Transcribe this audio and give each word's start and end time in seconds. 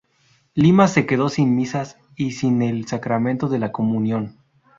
Lima 0.55 0.87
se 0.87 1.05
quedó 1.05 1.29
sin 1.29 1.55
misas 1.55 1.95
y 2.15 2.31
sin 2.31 2.63
el 2.63 2.87
sacramento 2.87 3.47
de 3.47 3.59
la 3.59 3.71
comunión. 3.71 4.35